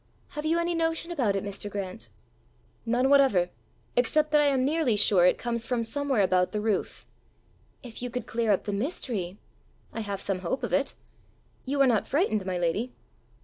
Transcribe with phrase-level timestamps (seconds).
[0.29, 1.69] Have you any notion about it, Mr.
[1.69, 2.09] Grant?"
[2.87, 3.51] "None whatever
[3.95, 7.05] except that I am nearly sure it comes from somewhere about the roof."
[7.83, 9.37] "If you could clear up the mystery!"
[9.93, 10.95] "I have some hope of it.
[11.65, 12.93] You are not frightened, my lady?"